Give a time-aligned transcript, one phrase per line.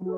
[0.00, 0.16] Halo,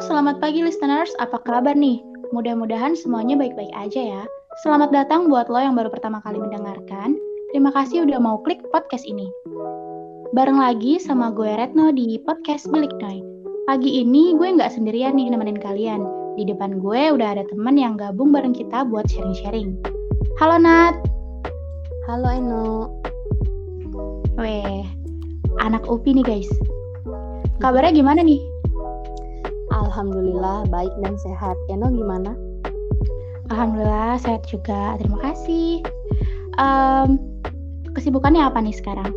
[0.00, 1.12] selamat pagi listeners.
[1.20, 2.00] Apa kabar nih?
[2.32, 4.24] Mudah-mudahan semuanya baik-baik aja ya.
[4.64, 7.20] Selamat datang buat lo yang baru pertama kali mendengarkan.
[7.52, 9.28] Terima kasih udah mau klik podcast ini.
[10.32, 13.20] Bareng lagi sama gue Retno di podcast Bilik Noi.
[13.68, 16.00] Pagi ini gue nggak sendirian nih nemenin kalian.
[16.40, 19.76] Di depan gue udah ada temen yang gabung bareng kita buat sharing-sharing.
[20.40, 20.96] Halo Nat.
[22.08, 23.04] Halo Eno.
[24.34, 24.82] Weh,
[25.62, 26.50] anak UPI nih guys.
[27.62, 28.42] Kabarnya gimana nih?
[29.70, 31.54] Alhamdulillah baik dan sehat.
[31.70, 32.34] Eno gimana?
[33.54, 34.98] Alhamdulillah sehat juga.
[34.98, 35.86] Terima kasih.
[36.58, 37.22] Um,
[37.94, 39.14] kesibukannya apa nih sekarang?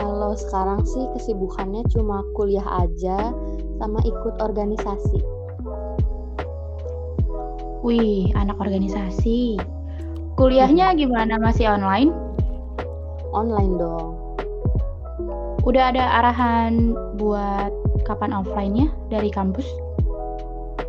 [0.00, 3.36] Kalau sekarang sih kesibukannya cuma kuliah aja
[3.76, 5.20] sama ikut organisasi.
[7.84, 9.60] Wih, anak organisasi.
[10.40, 11.36] Kuliahnya gimana?
[11.36, 12.27] Masih online?
[13.32, 14.08] Online dong.
[15.68, 17.72] Udah ada arahan buat
[18.08, 19.68] kapan offline-nya dari kampus?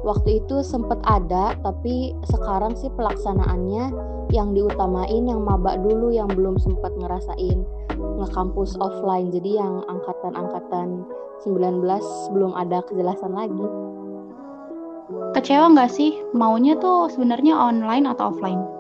[0.07, 3.91] Waktu itu sempat ada, tapi sekarang sih pelaksanaannya
[4.31, 7.67] yang diutamain yang maba dulu yang belum sempat ngerasain
[7.99, 9.27] nge-kampus offline.
[9.35, 11.03] Jadi yang angkatan-angkatan
[11.43, 11.83] 19
[12.31, 13.65] belum ada kejelasan lagi.
[15.35, 16.15] Kecewa nggak sih?
[16.31, 18.78] Maunya tuh sebenarnya online atau offline?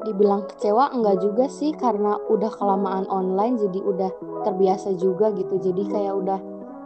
[0.00, 4.10] Dibilang kecewa enggak juga sih karena udah kelamaan online jadi udah
[4.48, 5.60] terbiasa juga gitu.
[5.60, 6.40] Jadi kayak udah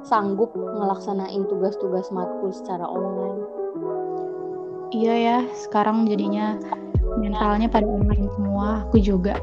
[0.04, 3.40] sanggup ngelaksanain tugas-tugas matkul secara online.
[4.94, 6.54] Iya ya, sekarang jadinya
[7.18, 9.34] mentalnya pada online semua, aku juga.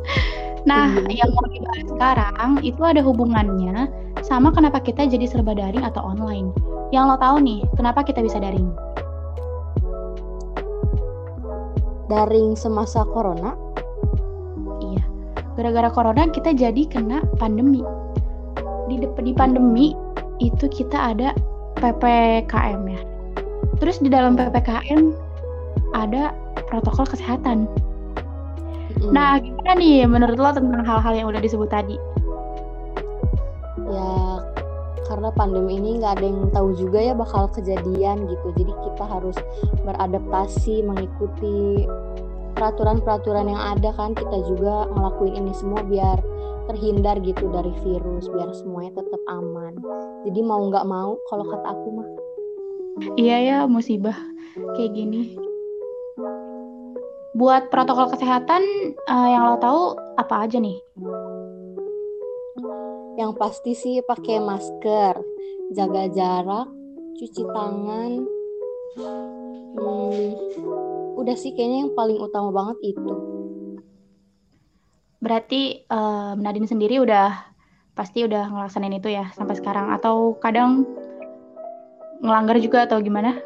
[0.70, 1.26] nah, iya.
[1.26, 3.92] yang mau dibahas sekarang itu ada hubungannya
[4.24, 6.54] sama kenapa kita jadi serba daring atau online.
[6.94, 8.72] Yang lo tahu nih, kenapa kita bisa daring?
[12.06, 13.58] Daring semasa corona?
[14.82, 15.04] Iya,
[15.58, 17.82] gara-gara corona kita jadi kena pandemi
[18.86, 19.92] di di pandemi
[20.38, 21.34] itu kita ada
[21.82, 23.00] PPKM ya.
[23.82, 25.12] Terus di dalam PPKM
[25.92, 26.32] ada
[26.70, 27.68] protokol kesehatan.
[29.02, 29.12] Mm.
[29.12, 32.00] Nah, gimana nih menurut lo tentang hal-hal yang udah disebut tadi?
[35.16, 38.46] Karena pandemi ini nggak ada yang tahu juga ya bakal kejadian gitu.
[38.52, 39.36] Jadi kita harus
[39.88, 41.88] beradaptasi mengikuti
[42.52, 44.12] peraturan-peraturan yang ada kan.
[44.12, 46.20] Kita juga ngelakuin ini semua biar
[46.66, 49.78] terhindar gitu dari virus biar semuanya tetap aman
[50.26, 52.08] jadi mau nggak mau kalau kata aku mah
[53.14, 54.18] iya ya musibah
[54.74, 55.38] kayak gini
[57.36, 58.62] buat protokol kesehatan
[59.06, 59.82] uh, yang lo tahu
[60.18, 60.80] apa aja nih
[63.16, 65.16] yang pasti sih pakai masker
[65.72, 66.68] jaga jarak
[67.16, 68.12] cuci tangan.
[69.76, 70.30] Hmm,
[71.16, 73.12] udah sih kayaknya yang paling utama banget itu.
[75.20, 77.32] Berarti um, Nadine sendiri udah
[77.96, 79.90] pasti udah ngelaksanain itu ya sampai sekarang?
[79.96, 80.84] Atau kadang
[82.20, 83.40] ngelanggar juga atau gimana?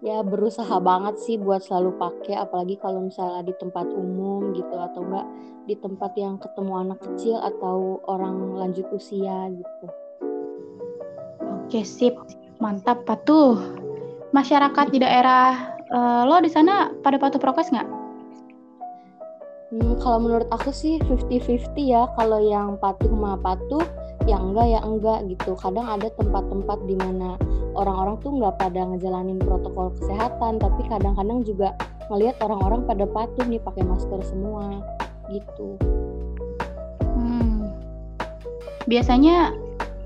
[0.00, 5.04] Ya berusaha banget sih buat selalu pakai apalagi kalau misalnya di tempat umum gitu atau
[5.04, 5.28] enggak
[5.68, 9.86] di tempat yang ketemu anak kecil atau orang lanjut usia gitu.
[11.70, 12.16] Oke, sip.
[12.58, 13.60] Mantap, patuh.
[14.32, 17.88] Masyarakat di daerah uh, lo di sana pada patuh prokes nggak?
[19.70, 22.08] Hmm, kalau menurut aku sih 50-50 ya.
[22.18, 23.84] Kalau yang patuh mah patuh,
[24.28, 25.56] yang enggak ya enggak gitu.
[25.56, 27.40] Kadang ada tempat-tempat di mana
[27.72, 31.72] orang-orang tuh nggak pada ngejalanin protokol kesehatan, tapi kadang-kadang juga
[32.10, 34.82] ngelihat orang-orang pada patuh nih pakai masker semua
[35.30, 35.78] gitu.
[37.14, 37.70] Hmm.
[38.90, 39.54] Biasanya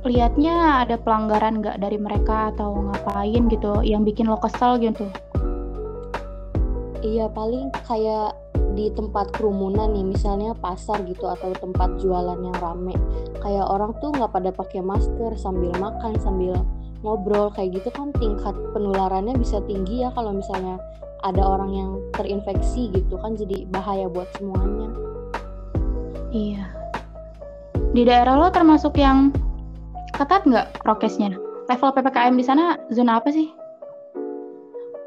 [0.05, 5.09] lihatnya ada pelanggaran nggak dari mereka atau ngapain gitu yang bikin lo kesel gitu?
[7.01, 8.37] Iya paling kayak
[8.75, 12.97] di tempat kerumunan nih misalnya pasar gitu atau tempat jualan yang rame
[13.45, 16.65] kayak orang tuh nggak pada pakai masker sambil makan sambil
[17.05, 20.81] ngobrol kayak gitu kan tingkat penularannya bisa tinggi ya kalau misalnya
[21.21, 24.89] ada orang yang terinfeksi gitu kan jadi bahaya buat semuanya.
[26.33, 26.65] Iya.
[27.93, 29.31] Di daerah lo termasuk yang
[30.17, 31.37] ketat nggak prokesnya?
[31.69, 33.53] Level ppkm di sana zona apa sih?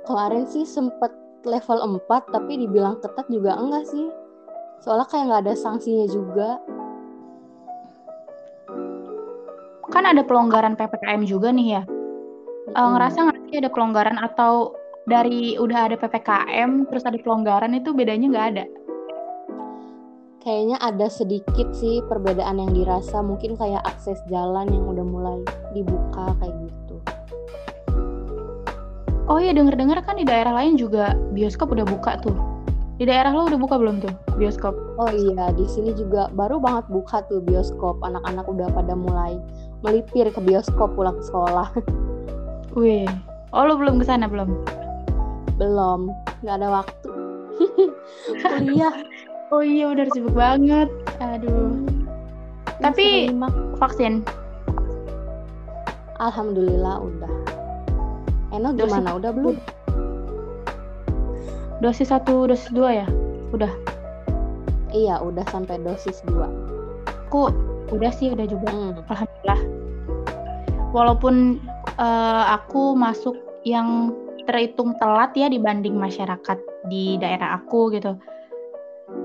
[0.05, 1.11] Kemarin sih sempet
[1.45, 4.09] level 4 tapi dibilang ketat juga enggak sih.
[4.81, 6.61] Soalnya kayak nggak ada sanksinya juga
[9.97, 11.83] kan ada pelonggaran ppkm juga nih ya.
[12.77, 14.77] Uh, ngerasa nggak sih ada pelonggaran atau
[15.09, 18.65] dari udah ada ppkm terus ada pelonggaran itu bedanya nggak ada?
[20.45, 23.25] Kayaknya ada sedikit sih perbedaan yang dirasa.
[23.25, 25.39] Mungkin kayak akses jalan yang udah mulai
[25.73, 26.95] dibuka kayak gitu.
[29.27, 32.37] Oh iya denger-dengar kan di daerah lain juga bioskop udah buka tuh.
[32.97, 34.09] Di daerah lo udah buka belum tuh
[34.41, 34.73] bioskop?
[34.97, 38.01] Oh iya, di sini juga baru banget buka tuh bioskop.
[38.01, 39.37] Anak-anak udah pada mulai
[39.85, 41.69] melipir ke bioskop pulang sekolah.
[42.77, 43.05] Wih,
[43.53, 44.49] oh lo belum ke sana belum?
[45.61, 46.09] Belum,
[46.41, 47.09] nggak ada waktu.
[48.41, 48.93] Kuliah.
[49.53, 50.89] oh iya udah sibuk banget.
[51.21, 51.77] Aduh.
[52.81, 53.29] Tapi
[53.77, 54.25] vaksin?
[56.17, 57.33] Alhamdulillah udah.
[58.57, 59.21] Eno gimana?
[59.21, 59.76] Udah belum?
[61.77, 63.07] Dosis satu, dosis dua ya?
[63.53, 63.69] Udah.
[64.89, 66.49] Iya, udah sampai dosis dua.
[67.27, 67.53] Aku
[67.93, 68.71] udah sih, udah juga.
[68.71, 68.97] Hmm.
[69.05, 69.61] Alhamdulillah.
[70.95, 71.61] Walaupun
[71.99, 73.35] uh, aku masuk
[73.67, 74.15] yang
[74.47, 76.57] terhitung telat ya dibanding masyarakat
[76.87, 78.15] di daerah aku gitu.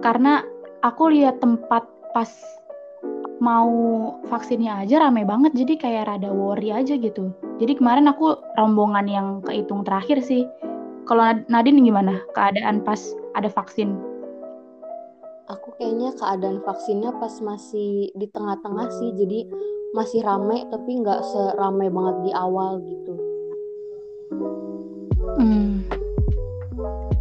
[0.03, 0.43] Karena
[0.83, 2.29] aku lihat tempat pas
[3.43, 3.75] mau
[4.31, 9.29] vaksinnya aja rame banget jadi kayak rada worry aja gitu jadi kemarin aku rombongan yang
[9.43, 10.47] kehitung terakhir sih
[11.13, 12.25] kalau Nadine gimana?
[12.33, 12.97] Keadaan pas
[13.37, 14.01] ada vaksin?
[15.53, 19.45] Aku kayaknya keadaan vaksinnya pas masih di tengah-tengah sih jadi
[19.93, 23.15] masih rame tapi nggak seramai banget di awal gitu.
[25.37, 25.85] Hmm.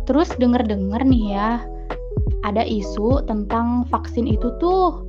[0.07, 1.63] terus denger-denger nih ya
[2.43, 5.07] ada isu tentang vaksin itu tuh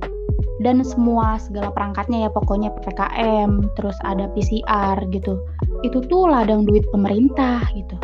[0.63, 5.39] dan semua segala perangkatnya ya pokoknya PPKM terus ada PCR gitu.
[5.87, 7.95] Itu tuh ladang duit pemerintah gitu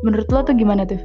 [0.00, 1.00] menurut lo tuh gimana tuh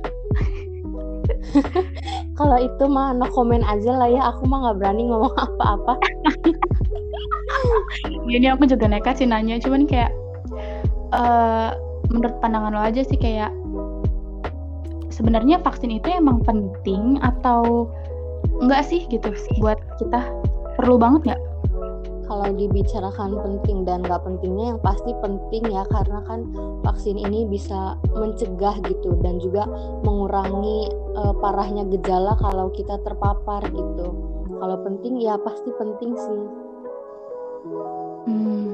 [2.39, 4.21] kalau itu mah no komen aja lah ya.
[4.36, 5.94] Aku mah nggak berani ngomong apa-apa.
[8.30, 10.12] Ini aku juga nekat sih nanya cuman kayak
[11.15, 11.71] uh,
[12.12, 13.53] menurut pandangan lo aja sih kayak
[15.13, 17.88] sebenarnya vaksin itu emang penting atau
[18.59, 19.31] enggak sih gitu
[19.63, 20.21] buat kita?
[20.75, 21.41] Perlu banget nggak?
[22.25, 26.50] Kalau dibicarakan penting dan nggak pentingnya yang pasti penting ya karena kan
[26.81, 29.69] vaksin ini bisa mencegah gitu dan juga
[30.01, 34.07] mengurangi uh, parahnya gejala kalau kita terpapar gitu.
[34.57, 36.42] Kalau penting ya pasti penting sih.
[38.25, 38.69] Hmm.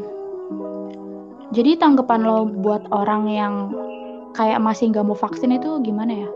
[1.51, 3.53] Jadi tanggapan lo buat orang yang
[4.31, 6.29] kayak masih nggak mau vaksin itu gimana ya?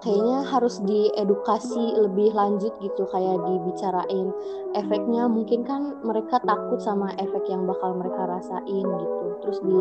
[0.00, 4.32] Kayaknya harus diedukasi lebih lanjut gitu kayak dibicarain
[4.74, 5.28] efeknya.
[5.28, 9.26] Mungkin kan mereka takut sama efek yang bakal mereka rasain gitu.
[9.44, 9.80] Terus di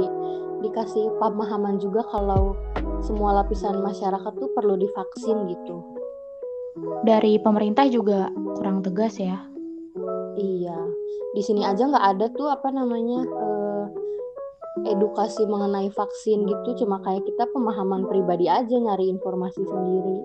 [0.64, 2.56] dikasih pemahaman juga kalau
[3.04, 5.84] semua lapisan masyarakat tuh perlu divaksin gitu.
[7.04, 9.38] Dari pemerintah juga kurang tegas ya.
[10.40, 10.80] Iya.
[11.34, 13.63] Di sini aja nggak ada tuh apa namanya uh,
[14.82, 20.18] edukasi mengenai vaksin gitu cuma kayak kita pemahaman pribadi aja nyari informasi sendiri.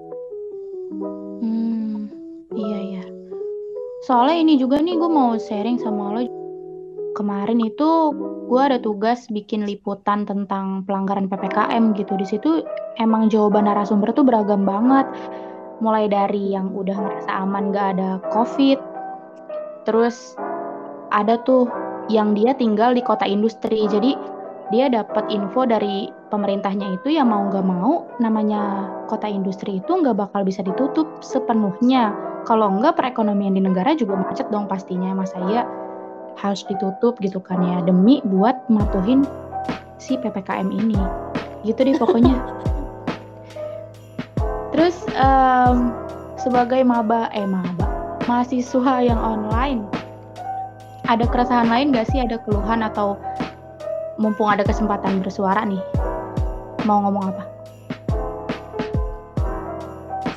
[1.44, 2.08] Hmm
[2.56, 3.04] iya iya.
[4.08, 6.20] Soalnya ini juga nih gue mau sharing sama lo.
[7.12, 8.14] Kemarin itu
[8.48, 12.16] gue ada tugas bikin liputan tentang pelanggaran ppkm gitu.
[12.16, 12.50] Di situ
[12.96, 15.04] emang jawaban narasumber tuh beragam banget.
[15.84, 18.80] Mulai dari yang udah ngerasa aman gak ada covid
[19.86, 20.36] terus
[21.08, 21.64] ada tuh
[22.12, 23.88] yang dia tinggal di kota industri.
[23.88, 24.37] Jadi
[24.68, 30.16] dia dapat info dari pemerintahnya itu ya mau nggak mau namanya kota industri itu nggak
[30.16, 32.12] bakal bisa ditutup sepenuhnya.
[32.44, 35.16] Kalau nggak perekonomian di negara juga macet dong pastinya.
[35.16, 35.64] Mas saya
[36.36, 39.24] harus ditutup gitu kan ya demi buat matuhin
[39.96, 41.00] si ppkm ini.
[41.64, 42.36] Gitu deh pokoknya.
[44.76, 45.96] Terus um,
[46.36, 47.88] sebagai maba eh maba
[48.28, 49.88] mahasiswa yang online
[51.08, 52.20] ada keresahan lain gak sih?
[52.20, 53.16] Ada keluhan atau
[54.18, 55.78] mumpung ada kesempatan bersuara nih,
[56.82, 57.44] mau ngomong apa?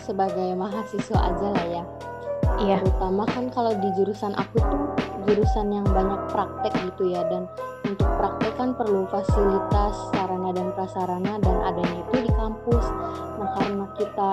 [0.05, 1.83] Sebagai mahasiswa aja lah ya.
[2.61, 2.77] Iya.
[2.85, 4.85] Terutama kan kalau di jurusan aku tuh
[5.25, 7.49] jurusan yang banyak praktek gitu ya dan
[7.89, 12.85] untuk praktek kan perlu fasilitas sarana dan prasarana dan adanya itu di kampus.
[13.41, 14.29] Nah karena kita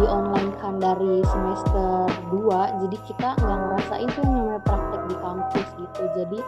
[0.00, 5.68] di online kan dari semester 2 jadi kita nggak ngerasain tuh namanya praktek di kampus
[5.76, 6.02] gitu.
[6.16, 6.38] Jadi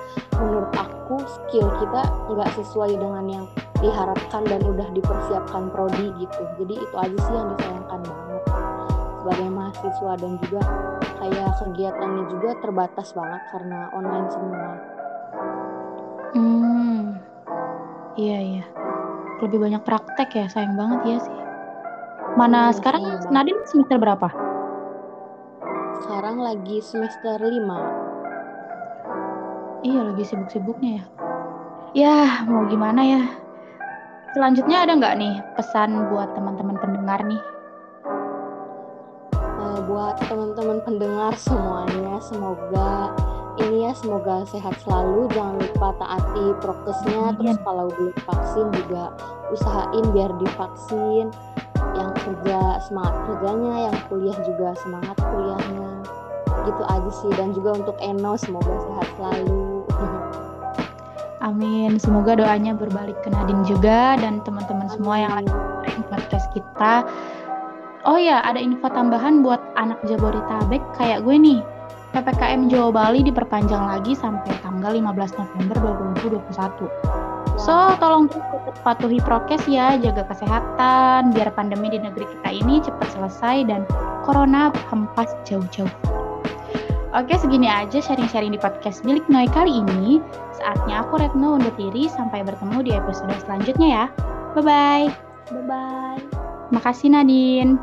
[0.41, 3.45] menurut aku skill kita nggak sesuai dengan yang
[3.85, 6.43] diharapkan dan udah dipersiapkan prodi gitu.
[6.65, 8.43] Jadi itu aja sih yang disayangkan banget.
[9.21, 10.61] Sebagai mahasiswa dan juga
[11.21, 14.69] kayak kegiatannya juga terbatas banget karena online semua.
[16.33, 17.05] Hmm.
[18.17, 18.65] Iya iya.
[19.45, 21.42] Lebih banyak praktek ya sayang banget ya sih
[22.37, 23.05] mana sekarang?
[23.29, 24.29] Nadine semester berapa?
[26.03, 28.03] Sekarang lagi semester 5
[29.83, 31.05] Iya lagi sibuk-sibuknya ya.
[31.93, 33.23] Ya mau gimana ya.
[34.33, 37.43] Selanjutnya ada nggak nih pesan buat teman-teman pendengar nih?
[39.35, 43.11] Uh, buat teman-teman pendengar semuanya semoga
[43.61, 45.29] ini ya semoga sehat selalu.
[45.35, 47.37] Jangan lupa taati prokesnya.
[47.37, 49.13] Terus kalau belum vaksin juga
[49.53, 51.29] usahain biar divaksin
[51.99, 55.91] yang kerja semangat kerjanya yang kuliah juga semangat kuliahnya
[56.63, 59.73] gitu aja sih dan juga untuk Eno semoga sehat selalu
[61.43, 61.99] Amin.
[61.99, 67.03] Semoga doanya berbalik ke Nadine juga dan teman-teman semua yang lagi dengerin podcast kita.
[68.07, 71.61] Oh ya, ada info tambahan buat anak Jabodetabek kayak gue nih.
[72.15, 75.77] PPKM Jawa Bali diperpanjang lagi sampai tanggal 15 November
[76.31, 77.32] 2021.
[77.63, 83.07] So, tolong tetap patuhi prokes ya, jaga kesehatan, biar pandemi di negeri kita ini cepat
[83.15, 83.87] selesai dan
[84.27, 85.91] corona hempas jauh-jauh.
[87.13, 90.19] Oke, segini aja sharing-sharing di podcast milik Noi kali ini.
[90.59, 94.05] Saatnya aku Retno undur diri sampai bertemu di episode selanjutnya ya.
[94.59, 95.07] Bye-bye.
[95.53, 96.23] bye bye
[96.73, 97.77] Makasih Nadine.